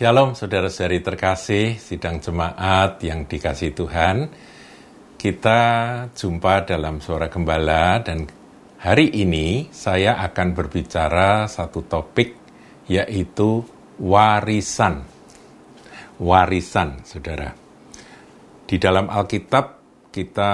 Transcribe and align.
Shalom 0.00 0.32
saudara-saudari 0.32 1.04
terkasih, 1.04 1.76
sidang 1.76 2.24
jemaat 2.24 3.04
yang 3.04 3.28
dikasih 3.28 3.76
Tuhan. 3.76 4.32
Kita 5.12 5.60
jumpa 6.16 6.64
dalam 6.64 7.04
suara 7.04 7.28
gembala 7.28 8.00
dan 8.00 8.24
hari 8.80 9.12
ini 9.12 9.68
saya 9.68 10.16
akan 10.24 10.56
berbicara 10.56 11.44
satu 11.44 11.84
topik 11.84 12.32
yaitu 12.88 13.60
warisan. 14.00 15.04
Warisan, 16.16 17.04
saudara. 17.04 17.52
Di 18.64 18.80
dalam 18.80 19.12
Alkitab 19.12 19.64
kita 20.08 20.52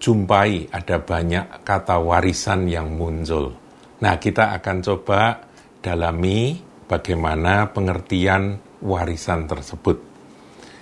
jumpai 0.00 0.72
ada 0.72 0.96
banyak 0.96 1.68
kata 1.68 2.00
warisan 2.00 2.64
yang 2.64 2.96
muncul. 2.96 3.52
Nah, 4.00 4.16
kita 4.16 4.56
akan 4.56 4.76
coba 4.80 5.36
dalami 5.84 6.67
bagaimana 6.88 7.70
pengertian 7.70 8.58
warisan 8.80 9.44
tersebut. 9.44 10.00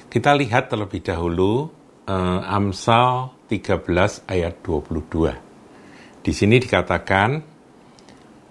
Kita 0.06 0.32
lihat 0.32 0.72
terlebih 0.72 1.02
dahulu 1.02 1.68
eh, 2.06 2.40
Amsal 2.46 3.34
13 3.50 4.30
ayat 4.30 4.54
22. 4.62 6.22
Di 6.22 6.32
sini 6.34 6.56
dikatakan 6.62 7.30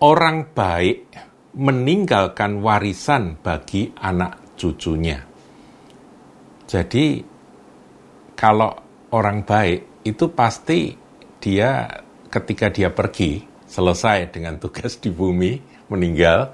orang 0.04 0.52
baik 0.52 0.98
meninggalkan 1.56 2.60
warisan 2.60 3.40
bagi 3.40 3.92
anak 3.96 4.60
cucunya. 4.60 5.24
Jadi 6.68 7.24
kalau 8.36 8.72
orang 9.16 9.48
baik 9.48 10.04
itu 10.04 10.26
pasti 10.36 10.92
dia 11.40 11.88
ketika 12.28 12.68
dia 12.68 12.92
pergi 12.92 13.44
selesai 13.64 14.36
dengan 14.36 14.60
tugas 14.60 15.00
di 15.00 15.08
bumi 15.12 15.60
meninggal 15.88 16.52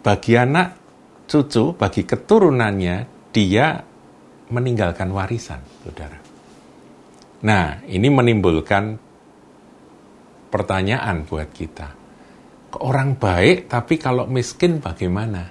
bagi 0.00 0.32
anak 0.36 0.68
cucu, 1.28 1.76
bagi 1.76 2.02
keturunannya, 2.08 2.96
dia 3.30 3.78
meninggalkan 4.50 5.14
warisan, 5.14 5.62
saudara. 5.84 6.18
Nah, 7.40 7.80
ini 7.86 8.08
menimbulkan 8.10 8.98
pertanyaan 10.50 11.24
buat 11.24 11.48
kita. 11.54 11.88
Orang 12.82 13.16
baik, 13.16 13.70
tapi 13.70 13.96
kalau 13.96 14.26
miskin 14.26 14.82
bagaimana? 14.82 15.42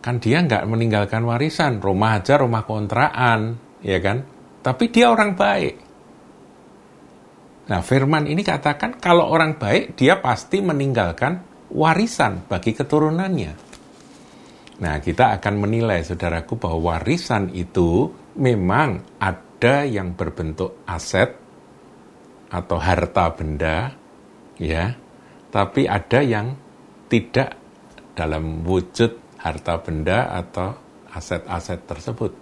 Kan 0.00 0.20
dia 0.20 0.44
nggak 0.44 0.64
meninggalkan 0.68 1.24
warisan, 1.24 1.80
rumah 1.82 2.20
aja 2.20 2.38
rumah 2.38 2.62
kontraan, 2.62 3.56
ya 3.82 3.98
kan? 3.98 4.22
Tapi 4.62 4.84
dia 4.92 5.10
orang 5.10 5.36
baik. 5.36 5.74
Nah, 7.64 7.80
firman 7.80 8.28
ini 8.28 8.44
katakan 8.44 9.00
kalau 9.00 9.28
orang 9.28 9.56
baik, 9.56 9.96
dia 9.96 10.20
pasti 10.20 10.60
meninggalkan 10.60 11.53
warisan 11.70 12.44
bagi 12.44 12.76
keturunannya. 12.76 13.52
Nah, 14.74 14.98
kita 14.98 15.38
akan 15.38 15.54
menilai, 15.62 16.02
saudaraku, 16.02 16.58
bahwa 16.58 16.98
warisan 16.98 17.54
itu 17.54 18.10
memang 18.34 19.06
ada 19.22 19.86
yang 19.86 20.18
berbentuk 20.18 20.82
aset 20.84 21.30
atau 22.50 22.78
harta 22.82 23.30
benda, 23.32 23.94
ya, 24.58 24.98
tapi 25.54 25.86
ada 25.86 26.20
yang 26.26 26.58
tidak 27.06 27.54
dalam 28.18 28.66
wujud 28.66 29.38
harta 29.38 29.78
benda 29.78 30.34
atau 30.34 30.74
aset-aset 31.14 31.86
tersebut. 31.86 32.32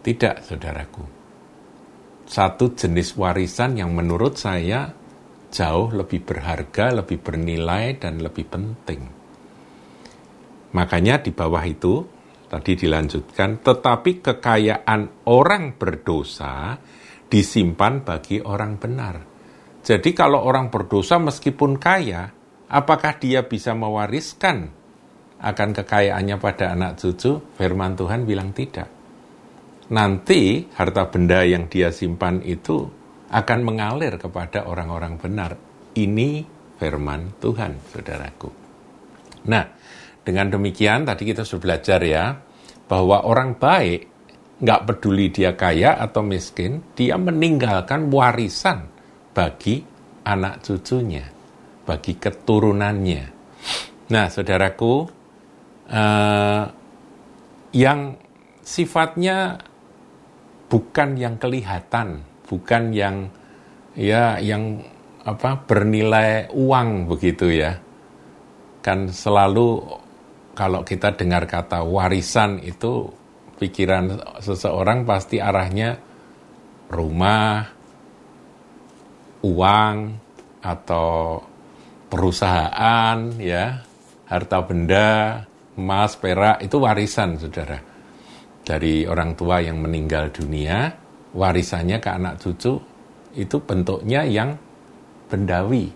Tidak, 0.00 0.40
saudaraku. 0.40 1.04
Satu 2.26 2.72
jenis 2.72 3.14
warisan 3.14 3.76
yang 3.76 3.92
menurut 3.92 4.40
saya 4.40 4.90
jauh 5.50 5.92
lebih 5.94 6.22
berharga, 6.22 6.92
lebih 6.92 7.22
bernilai, 7.22 7.96
dan 7.98 8.22
lebih 8.22 8.46
penting. 8.46 9.00
Makanya 10.76 11.22
di 11.24 11.32
bawah 11.32 11.64
itu, 11.64 12.04
tadi 12.46 12.76
dilanjutkan, 12.76 13.64
tetapi 13.64 14.20
kekayaan 14.20 15.26
orang 15.30 15.74
berdosa 15.78 16.76
disimpan 17.26 18.04
bagi 18.06 18.38
orang 18.42 18.78
benar. 18.78 19.16
Jadi 19.86 20.10
kalau 20.12 20.42
orang 20.42 20.68
berdosa 20.68 21.18
meskipun 21.22 21.78
kaya, 21.78 22.30
apakah 22.66 23.18
dia 23.22 23.46
bisa 23.46 23.74
mewariskan 23.74 24.70
akan 25.38 25.70
kekayaannya 25.70 26.36
pada 26.42 26.74
anak 26.74 26.98
cucu? 26.98 27.38
Firman 27.54 27.94
Tuhan 27.94 28.26
bilang 28.26 28.50
tidak. 28.50 28.90
Nanti 29.86 30.66
harta 30.74 31.06
benda 31.06 31.46
yang 31.46 31.70
dia 31.70 31.94
simpan 31.94 32.42
itu 32.42 33.05
akan 33.30 33.60
mengalir 33.66 34.14
kepada 34.20 34.66
orang-orang 34.66 35.18
benar. 35.18 35.58
Ini 35.96 36.44
firman 36.76 37.40
Tuhan, 37.40 37.80
saudaraku. 37.90 38.50
Nah, 39.48 39.64
dengan 40.22 40.52
demikian 40.52 41.06
tadi 41.06 41.22
kita 41.24 41.42
sudah 41.46 41.62
belajar 41.62 42.00
ya, 42.02 42.36
bahwa 42.86 43.26
orang 43.26 43.56
baik 43.56 44.00
nggak 44.56 44.84
peduli 44.88 45.28
dia 45.32 45.52
kaya 45.52 45.98
atau 46.00 46.24
miskin, 46.24 46.82
dia 46.96 47.16
meninggalkan 47.20 48.08
warisan 48.08 48.88
bagi 49.36 49.84
anak 50.24 50.64
cucunya, 50.64 51.24
bagi 51.84 52.16
keturunannya. 52.16 53.24
Nah, 54.06 54.26
saudaraku, 54.30 55.06
eh, 55.90 56.64
yang 57.76 58.00
sifatnya 58.64 59.60
bukan 60.66 61.14
yang 61.14 61.36
kelihatan, 61.38 62.24
bukan 62.46 62.94
yang 62.94 63.30
ya 63.98 64.38
yang 64.38 64.80
apa 65.26 65.66
bernilai 65.66 66.48
uang 66.54 67.10
begitu 67.10 67.50
ya. 67.50 67.78
Kan 68.80 69.10
selalu 69.10 69.82
kalau 70.54 70.86
kita 70.86 71.12
dengar 71.18 71.44
kata 71.44 71.82
warisan 71.82 72.62
itu 72.62 73.10
pikiran 73.58 74.38
seseorang 74.38 75.02
pasti 75.02 75.42
arahnya 75.42 75.98
rumah, 76.86 77.66
uang 79.42 79.96
atau 80.62 81.42
perusahaan 82.06 83.18
ya, 83.42 83.82
harta 84.30 84.58
benda, 84.62 85.42
emas, 85.74 86.14
perak 86.14 86.62
itu 86.62 86.76
warisan 86.78 87.36
Saudara. 87.36 87.78
Dari 88.66 89.06
orang 89.06 89.38
tua 89.38 89.62
yang 89.62 89.78
meninggal 89.78 90.34
dunia, 90.34 90.90
warisannya 91.36 92.00
ke 92.00 92.08
anak 92.08 92.40
cucu 92.40 92.80
itu 93.36 93.56
bentuknya 93.60 94.24
yang 94.24 94.56
bendawi. 95.28 95.92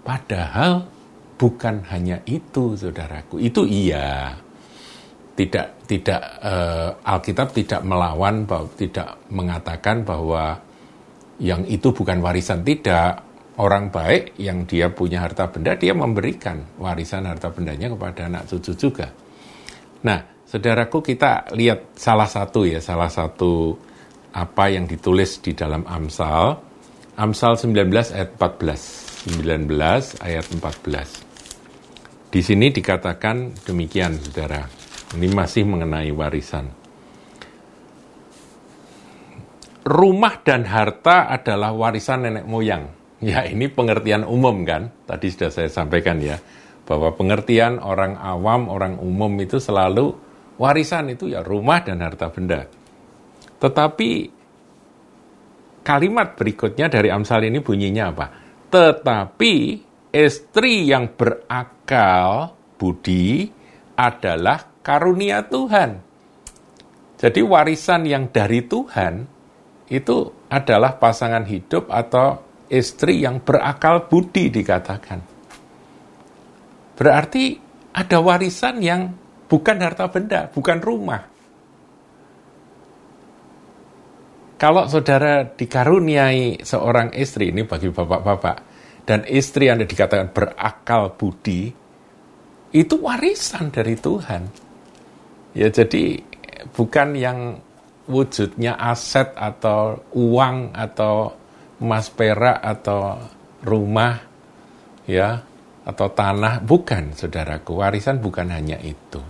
Padahal 0.00 0.88
bukan 1.36 1.84
hanya 1.92 2.24
itu, 2.24 2.72
saudaraku. 2.72 3.36
Itu 3.36 3.68
iya. 3.68 4.32
Tidak 5.36 5.86
tidak 5.86 6.20
uh, 6.42 6.98
Alkitab 7.04 7.54
tidak 7.54 7.86
melawan 7.86 8.48
tidak 8.74 9.22
mengatakan 9.30 10.02
bahwa 10.02 10.58
yang 11.38 11.62
itu 11.68 11.92
bukan 11.94 12.18
warisan 12.24 12.64
tidak. 12.64 13.28
Orang 13.58 13.90
baik 13.90 14.38
yang 14.38 14.70
dia 14.70 14.86
punya 14.86 15.18
harta 15.18 15.50
benda 15.50 15.74
dia 15.74 15.90
memberikan 15.90 16.78
warisan 16.78 17.26
harta 17.26 17.50
bendanya 17.50 17.90
kepada 17.90 18.30
anak 18.30 18.46
cucu 18.46 18.70
juga. 18.78 19.10
Nah, 20.06 20.46
saudaraku 20.46 21.02
kita 21.02 21.50
lihat 21.58 21.98
salah 21.98 22.30
satu 22.30 22.62
ya, 22.62 22.78
salah 22.78 23.10
satu 23.10 23.74
apa 24.32 24.68
yang 24.68 24.84
ditulis 24.84 25.40
di 25.40 25.56
dalam 25.56 25.84
Amsal. 25.88 26.60
Amsal 27.18 27.58
19 27.58 27.90
ayat 28.14 28.30
14. 28.36 29.34
19 29.34 30.22
ayat 30.22 30.46
14. 30.46 32.28
Di 32.28 32.40
sini 32.44 32.68
dikatakan 32.68 33.64
demikian, 33.64 34.20
saudara. 34.20 34.68
Ini 35.16 35.32
masih 35.32 35.64
mengenai 35.64 36.12
warisan. 36.12 36.68
Rumah 39.88 40.34
dan 40.44 40.68
harta 40.68 41.32
adalah 41.32 41.72
warisan 41.72 42.28
nenek 42.28 42.44
moyang. 42.44 42.92
Ya, 43.24 43.48
ini 43.48 43.72
pengertian 43.72 44.28
umum 44.28 44.62
kan? 44.68 44.92
Tadi 45.08 45.32
sudah 45.32 45.48
saya 45.48 45.72
sampaikan 45.72 46.20
ya. 46.20 46.36
Bahwa 46.84 47.16
pengertian 47.16 47.80
orang 47.80 48.20
awam, 48.20 48.68
orang 48.68 49.00
umum 49.00 49.32
itu 49.40 49.56
selalu 49.56 50.12
warisan 50.60 51.08
itu 51.08 51.32
ya 51.32 51.40
rumah 51.40 51.80
dan 51.80 52.04
harta 52.04 52.28
benda. 52.28 52.68
Tetapi 53.58 54.10
kalimat 55.82 56.38
berikutnya 56.38 56.86
dari 56.86 57.10
Amsal 57.10 57.46
ini 57.46 57.58
bunyinya 57.58 58.04
apa? 58.14 58.26
Tetapi 58.70 59.54
istri 60.14 60.86
yang 60.86 61.12
berakal 61.14 62.54
budi 62.78 63.50
adalah 63.98 64.78
karunia 64.80 65.42
Tuhan. 65.44 65.90
Jadi 67.18 67.40
warisan 67.42 68.06
yang 68.06 68.30
dari 68.30 68.62
Tuhan 68.62 69.26
itu 69.90 70.46
adalah 70.46 70.94
pasangan 71.02 71.42
hidup 71.42 71.90
atau 71.90 72.38
istri 72.70 73.26
yang 73.26 73.42
berakal 73.42 74.06
budi 74.06 74.52
dikatakan. 74.54 75.18
Berarti 76.94 77.58
ada 77.96 78.18
warisan 78.22 78.78
yang 78.78 79.10
bukan 79.50 79.76
harta 79.82 80.06
benda, 80.12 80.46
bukan 80.52 80.78
rumah, 80.78 81.26
Kalau 84.58 84.90
saudara 84.90 85.46
dikaruniai 85.46 86.66
seorang 86.66 87.14
istri, 87.14 87.54
ini 87.54 87.62
bagi 87.62 87.94
bapak-bapak, 87.94 88.56
dan 89.06 89.22
istri 89.30 89.70
Anda 89.70 89.86
dikatakan 89.86 90.34
berakal 90.34 91.14
budi, 91.14 91.70
itu 92.74 92.94
warisan 92.98 93.70
dari 93.70 93.94
Tuhan. 93.94 94.42
Ya 95.54 95.70
jadi 95.70 96.20
bukan 96.74 97.14
yang 97.14 97.62
wujudnya 98.10 98.74
aset 98.76 99.32
atau 99.38 100.02
uang 100.12 100.74
atau 100.74 101.32
emas 101.78 102.10
perak 102.10 102.58
atau 102.58 103.16
rumah 103.62 104.20
ya 105.06 105.40
atau 105.86 106.06
tanah. 106.12 106.60
Bukan 106.60 107.16
saudaraku. 107.16 107.80
Warisan 107.80 108.20
bukan 108.20 108.52
hanya 108.52 108.76
itu. 108.82 109.22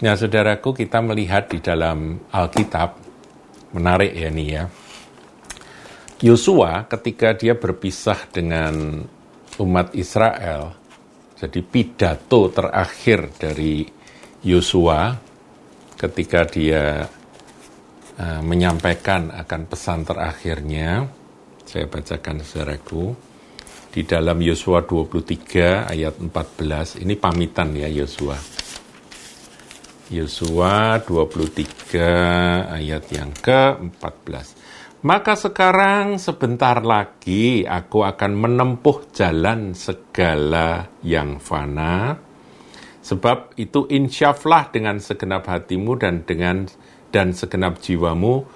Nah 0.00 0.14
saudaraku 0.16 0.72
kita 0.72 1.04
melihat 1.04 1.52
di 1.52 1.60
dalam 1.60 2.20
Alkitab 2.32 3.05
menarik 3.74 4.12
ya 4.14 4.28
nih 4.30 4.48
ya 4.50 4.64
Yosua 6.22 6.86
ketika 6.86 7.36
dia 7.36 7.58
berpisah 7.58 8.28
dengan 8.30 9.04
umat 9.58 9.92
Israel 9.96 10.74
jadi 11.36 11.60
pidato 11.60 12.48
terakhir 12.48 13.32
dari 13.36 13.84
Yosua 14.46 15.16
ketika 15.96 16.44
dia 16.44 17.04
uh, 18.20 18.40
menyampaikan 18.44 19.32
akan 19.32 19.62
pesan 19.68 20.04
terakhirnya 20.04 21.08
saya 21.66 21.90
bacakan 21.90 22.40
saudaraku 22.46 23.04
di 23.96 24.04
dalam 24.04 24.36
Yosua 24.44 24.84
23 24.84 25.88
ayat 25.88 26.20
14. 26.20 27.00
Ini 27.00 27.16
pamitan 27.16 27.72
ya 27.72 27.88
Yosua. 27.88 28.36
Yosua 30.06 31.02
23 31.02 31.98
ayat 32.78 33.10
yang 33.10 33.34
ke-14. 33.34 34.46
Maka 35.02 35.34
sekarang 35.34 36.22
sebentar 36.22 36.78
lagi 36.78 37.66
aku 37.66 38.06
akan 38.06 38.32
menempuh 38.38 39.10
jalan 39.10 39.74
segala 39.74 40.94
yang 41.02 41.42
fana. 41.42 42.22
Sebab 43.02 43.58
itu 43.58 43.90
insyaflah 43.90 44.70
dengan 44.70 45.02
segenap 45.02 45.50
hatimu 45.50 45.98
dan 45.98 46.22
dengan 46.22 46.70
dan 47.10 47.34
segenap 47.34 47.82
jiwamu 47.82 48.46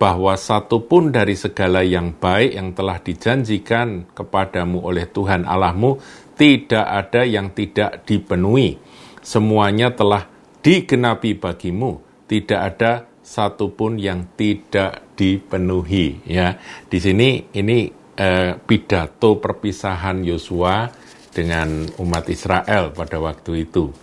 bahwa 0.00 0.32
satu 0.36 0.84
pun 0.84 1.12
dari 1.12 1.36
segala 1.36 1.84
yang 1.84 2.16
baik 2.16 2.56
yang 2.56 2.72
telah 2.72 3.00
dijanjikan 3.00 4.12
kepadamu 4.16 4.80
oleh 4.80 5.04
Tuhan 5.08 5.44
Allahmu 5.44 6.00
tidak 6.36 6.84
ada 6.88 7.24
yang 7.24 7.52
tidak 7.52 8.04
dipenuhi. 8.08 8.80
Semuanya 9.24 9.92
telah 9.96 10.35
digenapi 10.66 11.38
bagimu. 11.38 12.02
Tidak 12.26 12.58
ada 12.58 13.06
satu 13.22 13.70
pun 13.70 14.02
yang 14.02 14.34
tidak 14.34 15.14
dipenuhi. 15.14 16.26
Ya, 16.26 16.58
di 16.90 16.98
sini 16.98 17.54
ini 17.54 17.86
eh, 18.18 18.58
pidato 18.58 19.38
perpisahan 19.38 20.26
Yosua 20.26 20.90
dengan 21.30 21.86
umat 22.02 22.26
Israel 22.26 22.90
pada 22.90 23.22
waktu 23.22 23.70
itu. 23.70 23.94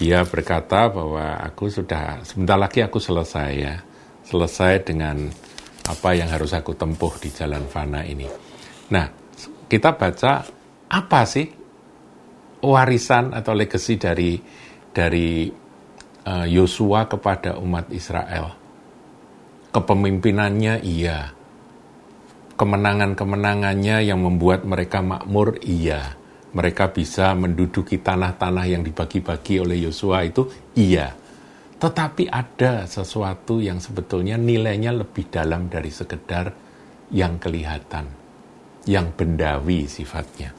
Dia 0.00 0.24
berkata 0.24 0.88
bahwa 0.88 1.36
aku 1.44 1.68
sudah 1.68 2.24
sebentar 2.24 2.56
lagi 2.56 2.80
aku 2.80 3.02
selesai 3.02 3.50
ya 3.52 3.76
selesai 4.28 4.84
dengan 4.84 5.24
apa 5.88 6.12
yang 6.12 6.28
harus 6.28 6.52
aku 6.52 6.76
tempuh 6.76 7.16
di 7.16 7.32
jalan 7.32 7.64
fana 7.64 8.04
ini. 8.04 8.28
Nah, 8.92 9.08
kita 9.66 9.96
baca 9.96 10.44
apa 10.88 11.20
sih 11.24 11.48
warisan 12.60 13.32
atau 13.32 13.52
legacy 13.56 13.96
dari 13.96 14.36
dari 14.92 15.48
Yosua 16.50 17.06
kepada 17.06 17.56
umat 17.62 17.88
Israel. 17.94 18.52
Kepemimpinannya 19.72 20.84
iya. 20.84 21.32
Kemenangan-kemenangannya 22.58 24.02
yang 24.02 24.20
membuat 24.20 24.66
mereka 24.66 25.00
makmur 25.00 25.60
iya. 25.62 26.18
Mereka 26.52 26.90
bisa 26.96 27.36
menduduki 27.36 28.00
tanah-tanah 28.00 28.66
yang 28.66 28.82
dibagi-bagi 28.82 29.62
oleh 29.62 29.84
Yosua 29.84 30.24
itu 30.24 30.48
iya 30.74 31.14
tetapi 31.78 32.26
ada 32.26 32.90
sesuatu 32.90 33.62
yang 33.62 33.78
sebetulnya 33.78 34.34
nilainya 34.34 34.90
lebih 34.90 35.30
dalam 35.30 35.70
dari 35.70 35.94
sekedar 35.94 36.50
yang 37.14 37.38
kelihatan, 37.38 38.10
yang 38.90 39.14
bendawi 39.14 39.86
sifatnya. 39.86 40.50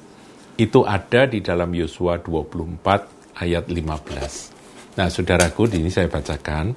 Itu 0.56 0.88
ada 0.88 1.27
di 1.27 1.44
dalam 1.44 1.75
Yosua 1.75 2.24
24 2.24 3.44
ayat 3.44 3.68
15. 3.68 4.58
Nah, 5.00 5.07
saudaraku, 5.07 5.72
ini 5.80 5.88
saya 5.88 6.12
bacakan. 6.12 6.75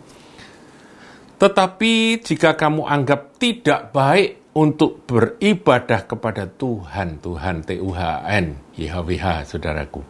Tetapi 1.43 2.23
jika 2.23 2.55
kamu 2.55 2.87
anggap 2.87 3.35
tidak 3.35 3.91
baik 3.91 4.55
untuk 4.55 5.03
beribadah 5.11 6.07
kepada 6.07 6.47
Tuhan, 6.47 7.19
Tuhan 7.19 7.67
T-U-H-N, 7.67 8.79
YHWH, 8.79 9.27
saudaraku 9.51 10.07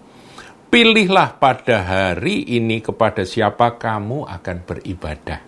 Pilihlah 0.69 1.41
pada 1.41 1.85
hari 1.85 2.45
ini 2.53 2.85
kepada 2.85 3.25
siapa 3.25 3.81
kamu 3.81 4.29
akan 4.29 4.57
beribadah. 4.65 5.41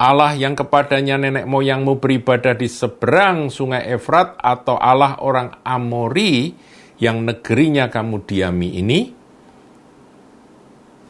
Allah 0.00 0.32
yang 0.36 0.52
kepadanya 0.52 1.16
nenek 1.16 1.48
moyangmu 1.48 2.00
beribadah 2.00 2.56
di 2.56 2.68
seberang 2.72 3.48
sungai 3.48 3.88
Efrat 3.92 4.36
atau 4.36 4.80
Allah 4.80 5.20
orang 5.20 5.60
Amori 5.64 6.52
yang 7.00 7.24
negerinya 7.24 7.92
kamu 7.92 8.24
diami 8.24 8.80
ini, 8.80 9.21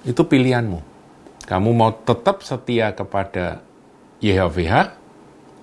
itu 0.07 0.23
pilihanmu. 0.23 0.81
Kamu 1.47 1.71
mau 1.75 1.91
tetap 1.93 2.47
setia 2.47 2.95
kepada 2.95 3.61
YHWH, 4.23 4.75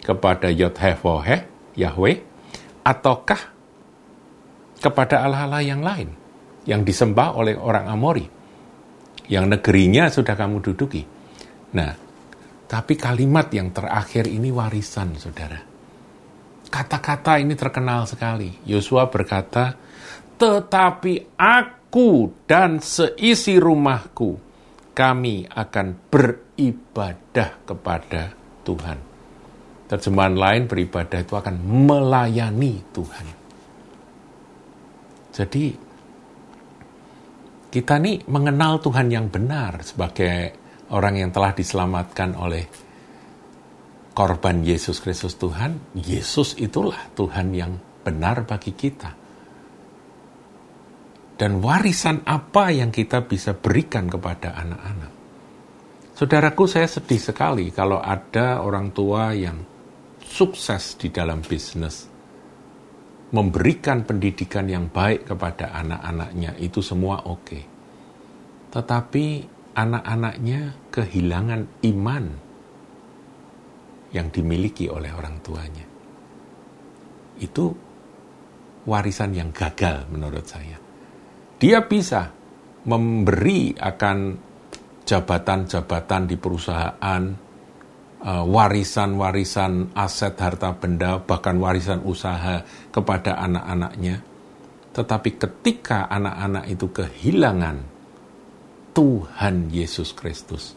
kepada 0.03 0.47
Yodhevohe, 0.51 1.47
Yahweh, 1.79 2.17
ataukah 2.83 3.41
kepada 4.79 5.23
Allah-Allah 5.23 5.63
yang 5.63 5.83
lain? 5.83 6.19
yang 6.69 6.85
disembah 6.85 7.33
oleh 7.33 7.57
orang 7.57 7.89
Amori, 7.89 8.25
yang 9.25 9.49
negerinya 9.49 10.05
sudah 10.13 10.37
kamu 10.37 10.61
duduki. 10.61 11.01
Nah, 11.73 11.91
tapi 12.69 12.93
kalimat 12.93 13.49
yang 13.49 13.73
terakhir 13.73 14.29
ini 14.29 14.53
warisan, 14.53 15.17
saudara. 15.17 15.57
Kata-kata 16.69 17.41
ini 17.41 17.57
terkenal 17.57 18.05
sekali. 18.05 18.53
Yosua 18.69 19.09
berkata, 19.09 19.73
tetapi 20.37 21.33
aku 21.33 21.78
dan 22.45 22.77
seisi 22.81 23.57
rumahku, 23.57 24.37
kami 24.93 25.49
akan 25.49 25.87
beribadah 26.09 27.65
kepada 27.65 28.33
Tuhan. 28.61 28.97
Terjemahan 29.89 30.35
lain 30.37 30.63
beribadah 30.69 31.17
itu 31.17 31.33
akan 31.33 31.55
melayani 31.65 32.73
Tuhan. 32.93 33.27
Jadi 35.33 35.65
kita 37.69 37.95
nih 37.97 38.25
mengenal 38.29 38.77
Tuhan 38.81 39.09
yang 39.09 39.29
benar 39.33 39.81
sebagai 39.81 40.53
orang 40.93 41.21
yang 41.21 41.29
telah 41.33 41.53
diselamatkan 41.57 42.37
oleh 42.37 42.65
korban 44.13 44.61
Yesus 44.61 45.01
Kristus 45.01 45.37
Tuhan. 45.41 45.97
Yesus 45.97 46.57
itulah 46.57 47.09
Tuhan 47.17 47.53
yang 47.53 47.77
benar 48.05 48.45
bagi 48.45 48.73
kita. 48.77 49.18
Dan 51.39 51.63
warisan 51.63 52.27
apa 52.27 52.67
yang 52.67 52.91
kita 52.91 53.23
bisa 53.23 53.55
berikan 53.55 54.11
kepada 54.11 54.59
anak-anak? 54.59 55.11
Saudaraku, 56.11 56.67
saya 56.67 56.83
sedih 56.83 57.15
sekali 57.15 57.71
kalau 57.71 58.03
ada 58.03 58.59
orang 58.59 58.91
tua 58.91 59.31
yang 59.31 59.55
sukses 60.19 60.99
di 60.99 61.07
dalam 61.15 61.39
bisnis, 61.39 62.11
memberikan 63.31 64.03
pendidikan 64.03 64.67
yang 64.67 64.91
baik 64.91 65.31
kepada 65.31 65.71
anak-anaknya 65.79 66.59
itu 66.59 66.83
semua 66.83 67.23
oke. 67.23 67.59
Tetapi 68.75 69.25
anak-anaknya 69.79 70.91
kehilangan 70.91 71.87
iman 71.87 72.25
yang 74.11 74.27
dimiliki 74.27 74.91
oleh 74.91 75.15
orang 75.15 75.39
tuanya. 75.39 75.87
Itu 77.39 77.71
warisan 78.83 79.31
yang 79.39 79.55
gagal 79.55 80.03
menurut 80.11 80.43
saya. 80.43 80.88
Dia 81.59 81.83
bisa 81.83 82.31
memberi 82.87 83.75
akan 83.75 84.17
jabatan-jabatan 85.03 86.23
di 86.31 86.35
perusahaan, 86.39 87.23
Eh, 88.19 88.43
warisan-warisan 88.43 89.95
aset 89.95 90.35
harta 90.35 90.75
benda, 90.75 91.23
bahkan 91.23 91.55
warisan 91.55 92.03
usaha 92.03 92.67
kepada 92.91 93.39
anak-anaknya. 93.39 94.19
Tetapi 94.91 95.39
ketika 95.39 96.03
anak-anak 96.11 96.67
itu 96.67 96.91
kehilangan 96.91 97.79
Tuhan 98.91 99.71
Yesus 99.71 100.11
Kristus, 100.11 100.75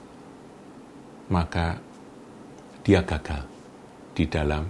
maka 1.34 1.82
dia 2.86 3.02
gagal 3.02 3.42
di 4.14 4.30
dalam 4.30 4.62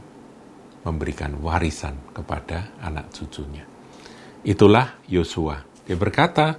memberikan 0.81 1.37
warisan 1.45 2.00
kepada 2.16 2.73
anak 2.81 3.12
cucunya. 3.12 3.69
Itulah 4.49 4.97
Yosua. 5.12 5.61
Dia 5.92 6.00
berkata, 6.00 6.56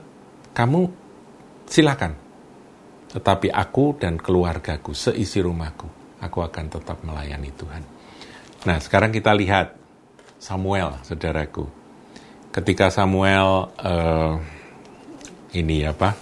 kamu 0.53 0.93
silakan, 1.65 2.13
tetapi 3.17 3.49
aku 3.49 3.97
dan 3.97 4.21
keluargaku, 4.21 4.93
seisi 4.93 5.41
rumahku, 5.41 5.89
aku 6.21 6.37
akan 6.45 6.69
tetap 6.69 7.01
melayani 7.01 7.49
Tuhan. 7.49 7.81
Nah, 8.69 8.77
sekarang 8.77 9.09
kita 9.09 9.33
lihat 9.33 9.73
Samuel, 10.37 11.01
saudaraku. 11.01 11.65
Ketika 12.53 12.93
Samuel 12.93 13.73
uh, 13.73 14.37
ini 15.57 15.81
apa 15.81 16.13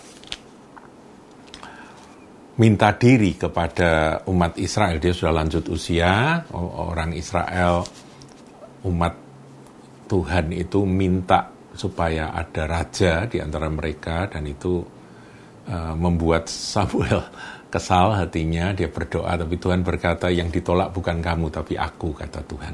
minta 2.63 2.95
diri 2.95 3.35
kepada 3.35 4.23
umat 4.31 4.55
Israel 4.55 5.03
dia 5.03 5.11
sudah 5.11 5.35
lanjut 5.35 5.67
usia 5.67 6.47
orang 6.55 7.11
Israel 7.11 7.83
umat 8.87 9.19
Tuhan 10.07 10.55
itu 10.55 10.87
minta 10.87 11.59
supaya 11.71 12.35
ada 12.35 12.67
raja 12.67 13.25
di 13.27 13.39
antara 13.39 13.71
mereka 13.71 14.27
dan 14.27 14.43
itu 14.47 14.83
uh, 15.67 15.95
membuat 15.95 16.51
Samuel 16.51 17.23
kesal 17.73 18.15
hatinya. 18.15 18.75
Dia 18.75 18.91
berdoa 18.91 19.35
tapi 19.39 19.55
Tuhan 19.55 19.81
berkata 19.81 20.27
yang 20.27 20.51
ditolak 20.51 20.91
bukan 20.91 21.23
kamu 21.23 21.47
tapi 21.49 21.79
aku 21.79 22.15
kata 22.15 22.43
Tuhan. 22.43 22.73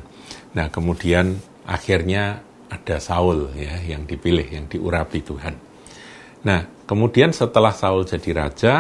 Nah 0.57 0.67
kemudian 0.73 1.37
akhirnya 1.69 2.41
ada 2.67 2.97
Saul 2.99 3.53
ya 3.55 3.79
yang 3.85 4.03
dipilih 4.03 4.47
yang 4.49 4.65
diurapi 4.65 5.19
Tuhan. 5.21 5.55
Nah 6.45 6.61
kemudian 6.85 7.31
setelah 7.31 7.71
Saul 7.71 8.05
jadi 8.05 8.29
raja 8.33 8.73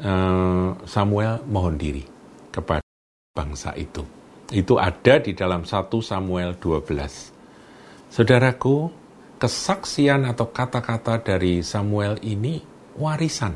uh, 0.00 0.70
Samuel 0.88 1.44
mohon 1.46 1.76
diri 1.76 2.02
kepada 2.48 2.84
bangsa 3.36 3.76
itu. 3.76 4.02
Itu 4.46 4.78
ada 4.78 5.18
di 5.18 5.34
dalam 5.34 5.66
1 5.66 5.90
Samuel 5.90 6.54
12 6.62 7.36
Saudaraku, 8.16 8.88
kesaksian 9.36 10.24
atau 10.24 10.48
kata-kata 10.48 11.20
dari 11.20 11.60
Samuel 11.60 12.16
ini 12.24 12.60
warisan. 12.96 13.52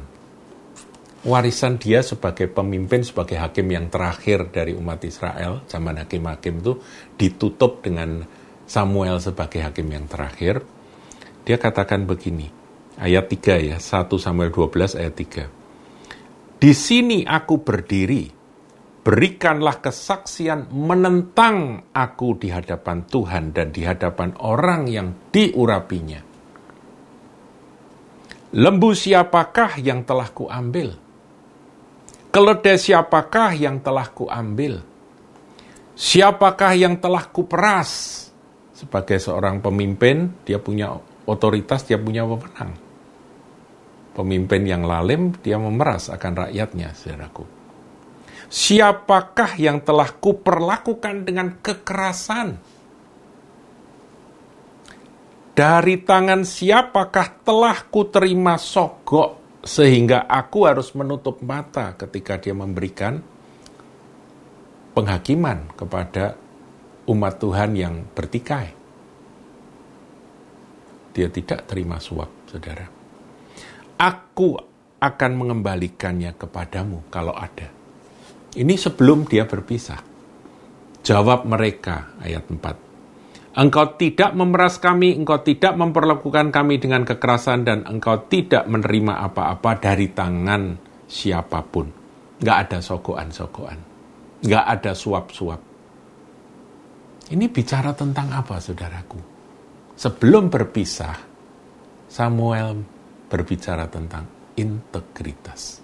Warisan 1.20 1.76
dia 1.76 2.00
sebagai 2.00 2.48
pemimpin, 2.48 3.04
sebagai 3.04 3.36
hakim 3.36 3.68
yang 3.68 3.92
terakhir 3.92 4.48
dari 4.48 4.72
umat 4.72 5.04
Israel, 5.04 5.60
zaman 5.68 6.00
hakim-hakim 6.00 6.64
itu 6.64 6.80
ditutup 7.20 7.84
dengan 7.84 8.24
Samuel 8.64 9.20
sebagai 9.20 9.60
hakim 9.60 9.92
yang 9.92 10.08
terakhir. 10.08 10.64
Dia 11.44 11.60
katakan 11.60 12.08
begini, 12.08 12.48
ayat 12.96 13.28
3 13.28 13.60
ya, 13.60 13.76
1 13.76 14.16
Samuel 14.16 14.48
12 14.48 14.96
ayat 14.96 15.14
3. 15.16 16.56
Di 16.56 16.72
sini 16.72 17.24
aku 17.28 17.60
berdiri, 17.60 18.39
berikanlah 19.00 19.80
kesaksian 19.80 20.68
menentang 20.68 21.88
aku 21.92 22.36
di 22.36 22.52
hadapan 22.52 23.08
Tuhan 23.08 23.56
dan 23.56 23.72
di 23.72 23.82
hadapan 23.84 24.36
orang 24.44 24.82
yang 24.88 25.08
diurapinya. 25.32 26.20
Lembu 28.50 28.90
siapakah 28.92 29.78
yang 29.80 30.02
telah 30.04 30.28
kuambil? 30.34 30.98
Keledai 32.30 32.76
siapakah 32.78 33.50
yang 33.54 33.82
telah 33.82 34.10
kuambil? 34.10 34.82
Siapakah 35.94 36.72
yang 36.74 36.98
telah 36.98 37.26
kuperas? 37.30 38.26
Sebagai 38.74 39.20
seorang 39.20 39.60
pemimpin, 39.60 40.40
dia 40.46 40.56
punya 40.56 40.94
otoritas, 41.28 41.84
dia 41.84 42.00
punya 42.00 42.24
wewenang. 42.24 42.74
Pemimpin 44.16 44.62
yang 44.66 44.82
lalim, 44.82 45.36
dia 45.38 45.60
memeras 45.60 46.10
akan 46.10 46.48
rakyatnya, 46.48 46.90
saudaraku 46.96 47.59
siapakah 48.50 49.54
yang 49.56 49.78
telah 49.80 50.10
kuperlakukan 50.10 51.22
dengan 51.22 51.62
kekerasan? 51.62 52.58
Dari 55.54 56.02
tangan 56.02 56.42
siapakah 56.42 57.46
telah 57.46 57.78
kuterima 57.86 58.58
sogok 58.58 59.62
sehingga 59.62 60.26
aku 60.26 60.66
harus 60.66 60.90
menutup 60.96 61.44
mata 61.44 61.94
ketika 61.94 62.40
dia 62.40 62.56
memberikan 62.56 63.20
penghakiman 64.96 65.68
kepada 65.76 66.34
umat 67.06 67.34
Tuhan 67.38 67.76
yang 67.76 67.94
bertikai. 68.16 68.72
Dia 71.10 71.28
tidak 71.28 71.66
terima 71.68 72.00
suap, 72.00 72.30
saudara. 72.48 72.86
Aku 74.00 74.56
akan 74.96 75.30
mengembalikannya 75.36 76.32
kepadamu 76.38 77.04
kalau 77.12 77.34
ada. 77.36 77.79
Ini 78.50 78.74
sebelum 78.74 79.30
dia 79.30 79.46
berpisah. 79.46 80.02
Jawab 81.06 81.46
mereka, 81.46 82.18
ayat 82.18 82.50
4. 82.50 82.90
Engkau 83.50 83.98
tidak 83.98 84.30
memeras 84.34 84.78
kami, 84.78 85.14
engkau 85.14 85.42
tidak 85.42 85.74
memperlakukan 85.74 86.54
kami 86.54 86.78
dengan 86.78 87.02
kekerasan, 87.02 87.66
dan 87.66 87.82
engkau 87.86 88.26
tidak 88.30 88.66
menerima 88.66 89.26
apa-apa 89.26 89.78
dari 89.78 90.10
tangan 90.10 90.78
siapa 91.06 91.62
pun. 91.66 91.86
Nggak 92.38 92.58
ada 92.66 92.78
sogoan-sogoan. 92.78 93.78
Nggak 94.46 94.64
ada 94.66 94.92
suap-suap. 94.94 95.60
Ini 97.30 97.46
bicara 97.50 97.94
tentang 97.94 98.34
apa, 98.34 98.58
saudaraku? 98.58 99.18
Sebelum 99.94 100.50
berpisah, 100.50 101.14
Samuel 102.10 102.82
berbicara 103.30 103.86
tentang 103.86 104.26
integritas. 104.58 105.78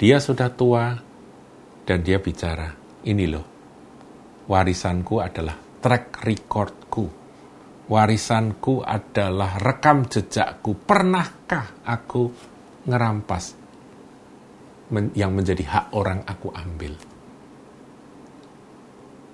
Dia 0.00 0.16
sudah 0.16 0.48
tua, 0.48 1.11
dan 1.82 1.98
dia 2.06 2.22
bicara, 2.22 2.70
ini 3.06 3.26
loh, 3.26 3.46
warisanku 4.46 5.18
adalah 5.18 5.56
track 5.82 6.22
recordku. 6.22 7.06
Warisanku 7.82 8.86
adalah 8.86 9.58
rekam 9.58 10.06
jejakku. 10.06 10.78
Pernahkah 10.86 11.82
aku 11.82 12.30
ngerampas 12.86 13.58
yang 15.18 15.34
menjadi 15.34 15.64
hak 15.66 15.86
orang 15.92 16.22
aku 16.22 16.48
ambil? 16.54 16.94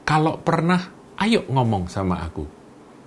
Kalau 0.08 0.40
pernah, 0.40 1.12
ayo 1.20 1.44
ngomong 1.44 1.92
sama 1.92 2.24
aku. 2.24 2.48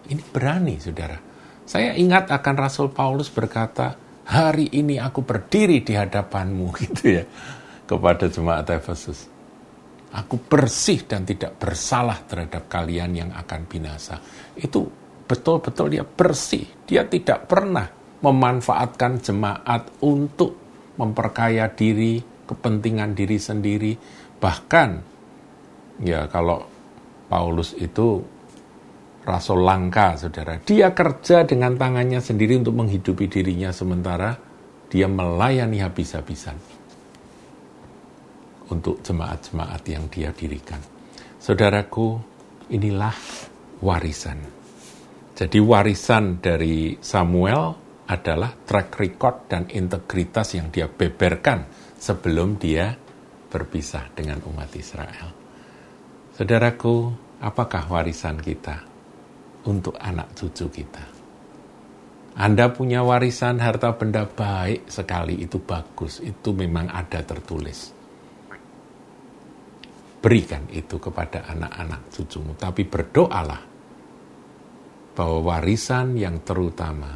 Ini 0.05 0.21
berani, 0.29 0.77
saudara. 0.77 1.17
Saya 1.65 1.97
ingat 1.97 2.29
akan 2.29 2.55
Rasul 2.61 2.93
Paulus 2.93 3.33
berkata, 3.33 3.97
hari 4.29 4.69
ini 4.69 5.01
aku 5.01 5.25
berdiri 5.25 5.81
di 5.81 5.97
hadapanmu, 5.97 6.69
gitu 6.85 7.17
ya, 7.17 7.23
kepada 7.89 8.29
jemaat 8.29 8.69
Efesus. 8.69 9.30
Aku 10.11 10.43
bersih 10.43 11.07
dan 11.07 11.23
tidak 11.23 11.55
bersalah 11.55 12.19
terhadap 12.27 12.67
kalian 12.67 13.15
yang 13.15 13.31
akan 13.31 13.63
binasa. 13.63 14.19
Itu 14.59 14.83
betul-betul 15.23 15.87
dia 15.95 16.03
bersih. 16.03 16.67
Dia 16.83 17.07
tidak 17.07 17.47
pernah 17.47 17.87
memanfaatkan 18.19 19.23
jemaat 19.23 20.03
untuk 20.03 20.59
memperkaya 20.99 21.71
diri, 21.71 22.19
kepentingan 22.43 23.15
diri 23.15 23.37
sendiri. 23.39 23.93
Bahkan, 24.35 24.89
ya 26.03 26.27
kalau 26.27 26.59
Paulus 27.31 27.71
itu 27.79 28.19
rasul 29.23 29.63
langka, 29.63 30.19
saudara. 30.19 30.59
Dia 30.59 30.91
kerja 30.91 31.47
dengan 31.47 31.79
tangannya 31.79 32.19
sendiri 32.19 32.59
untuk 32.59 32.75
menghidupi 32.75 33.31
dirinya 33.31 33.71
sementara 33.71 34.51
dia 34.91 35.07
melayani 35.07 35.79
habis-habisan 35.79 36.80
untuk 38.71 39.03
jemaat-jemaat 39.03 39.83
yang 39.91 40.07
dia 40.07 40.31
dirikan. 40.31 40.79
Saudaraku, 41.37 42.15
inilah 42.71 43.13
warisan. 43.83 44.39
Jadi 45.35 45.59
warisan 45.59 46.39
dari 46.39 46.95
Samuel 47.03 47.75
adalah 48.07 48.55
track 48.55 48.89
record 48.97 49.35
dan 49.51 49.67
integritas 49.67 50.55
yang 50.55 50.71
dia 50.71 50.87
beberkan 50.87 51.67
sebelum 51.99 52.55
dia 52.55 52.95
berpisah 53.51 54.07
dengan 54.15 54.39
umat 54.47 54.71
Israel. 54.79 55.27
Saudaraku, 56.31 57.11
apakah 57.43 57.91
warisan 57.91 58.39
kita 58.39 58.87
untuk 59.67 59.99
anak 59.99 60.31
cucu 60.37 60.71
kita? 60.71 61.03
Anda 62.31 62.71
punya 62.71 63.03
warisan 63.03 63.59
harta 63.59 63.91
benda 63.99 64.23
baik 64.23 64.87
sekali, 64.87 65.43
itu 65.43 65.59
bagus, 65.59 66.23
itu 66.23 66.55
memang 66.55 66.87
ada 66.87 67.19
tertulis 67.27 68.00
berikan 70.21 70.69
itu 70.69 71.01
kepada 71.01 71.49
anak-anak 71.49 72.13
cucumu. 72.13 72.53
Tapi 72.53 72.85
berdoalah 72.85 73.61
bahwa 75.17 75.39
warisan 75.43 76.15
yang 76.15 76.39
terutama 76.45 77.11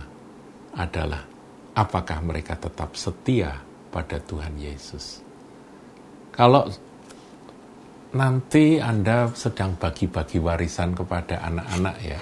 adalah 0.75 1.24
apakah 1.77 2.19
mereka 2.25 2.59
tetap 2.59 2.97
setia 2.97 3.55
pada 3.93 4.19
Tuhan 4.19 4.59
Yesus. 4.59 5.24
Kalau 6.35 6.67
nanti 8.12 8.83
Anda 8.83 9.31
sedang 9.31 9.79
bagi-bagi 9.79 10.43
warisan 10.43 10.91
kepada 10.91 11.39
anak-anak 11.47 11.95
ya, 12.03 12.19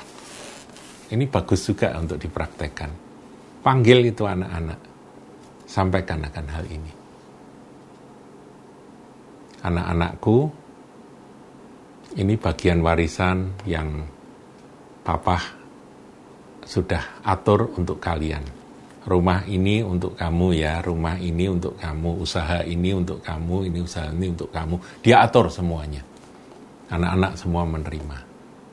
ini 1.10 1.26
bagus 1.26 1.66
juga 1.66 1.98
untuk 1.98 2.22
dipraktekkan. 2.22 2.92
Panggil 3.66 4.14
itu 4.14 4.28
anak-anak, 4.28 4.80
sampaikan 5.66 6.22
akan 6.30 6.48
hal 6.52 6.66
ini. 6.70 6.94
Anak-anakku, 9.64 10.63
ini 12.14 12.38
bagian 12.38 12.86
warisan 12.86 13.58
yang 13.66 14.06
papa 15.02 15.42
sudah 16.64 17.26
atur 17.26 17.74
untuk 17.76 17.98
kalian. 18.00 18.44
Rumah 19.04 19.44
ini 19.52 19.84
untuk 19.84 20.16
kamu 20.16 20.48
ya, 20.56 20.80
rumah 20.80 21.20
ini 21.20 21.52
untuk 21.52 21.76
kamu, 21.76 22.24
usaha 22.24 22.64
ini 22.64 22.96
untuk 22.96 23.20
kamu, 23.20 23.68
ini 23.68 23.84
usaha 23.84 24.08
ini 24.08 24.32
untuk 24.32 24.48
kamu. 24.48 24.80
Dia 25.04 25.28
atur 25.28 25.52
semuanya. 25.52 26.00
Anak-anak 26.88 27.36
semua 27.36 27.68
menerima. 27.68 28.18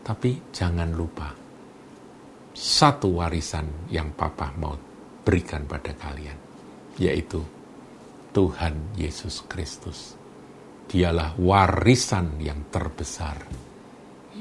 Tapi 0.06 0.54
jangan 0.54 0.94
lupa, 0.94 1.34
satu 2.54 3.18
warisan 3.18 3.90
yang 3.90 4.14
papa 4.14 4.54
mau 4.54 4.78
berikan 5.26 5.66
pada 5.66 5.90
kalian, 5.98 6.38
yaitu 7.02 7.42
Tuhan 8.30 8.94
Yesus 8.94 9.42
Kristus. 9.50 10.19
Dialah 10.90 11.38
warisan 11.38 12.42
yang 12.42 12.66
terbesar 12.66 13.38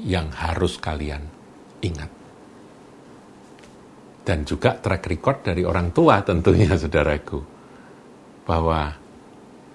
yang 0.02 0.34
harus 0.34 0.82
kalian 0.82 1.22
ingat. 1.78 2.10
Dan 4.20 4.42
juga 4.42 4.74
track 4.74 5.06
record 5.06 5.38
dari 5.46 5.62
orang 5.62 5.94
tua 5.94 6.26
tentunya 6.26 6.74
saudaraku. 6.80 7.40
Bahwa 8.42 8.90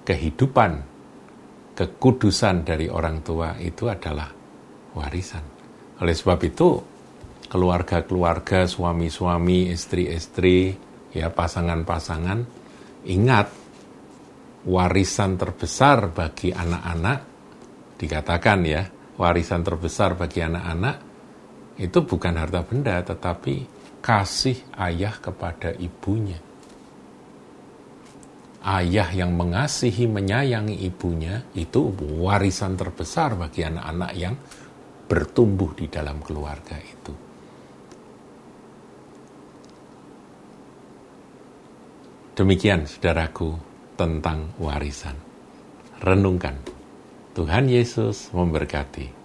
kehidupan, 0.04 0.72
kekudusan 1.80 2.68
dari 2.68 2.92
orang 2.92 3.24
tua 3.24 3.56
itu 3.56 3.88
adalah 3.88 4.28
warisan. 4.92 5.44
Oleh 6.04 6.12
sebab 6.12 6.40
itu, 6.44 6.70
keluarga-keluarga, 7.48 8.68
suami-suami, 8.68 9.72
istri-istri, 9.72 10.76
ya 11.16 11.32
pasangan-pasangan, 11.32 12.40
ingat 13.08 13.48
warisan 14.66 15.38
terbesar 15.38 16.10
bagi 16.10 16.50
anak-anak 16.50 17.20
dikatakan 17.96 18.60
ya, 18.66 18.84
warisan 19.16 19.62
terbesar 19.62 20.18
bagi 20.18 20.42
anak-anak 20.42 20.96
itu 21.80 22.00
bukan 22.04 22.34
harta 22.36 22.62
benda 22.66 23.00
tetapi 23.04 23.56
kasih 24.02 24.58
ayah 24.80 25.16
kepada 25.18 25.74
ibunya. 25.78 26.42
Ayah 28.66 29.14
yang 29.14 29.38
mengasihi, 29.38 30.10
menyayangi 30.10 30.82
ibunya 30.90 31.46
itu 31.54 31.94
warisan 32.18 32.74
terbesar 32.74 33.38
bagi 33.38 33.62
anak-anak 33.62 34.12
yang 34.18 34.34
bertumbuh 35.06 35.78
di 35.78 35.86
dalam 35.86 36.18
keluarga 36.18 36.74
itu. 36.82 37.14
Demikian 42.36 42.90
saudaraku 42.90 43.75
tentang 43.96 44.52
warisan. 44.62 45.16
Renungkan. 46.04 46.60
Tuhan 47.36 47.68
Yesus 47.68 48.32
memberkati. 48.32 49.25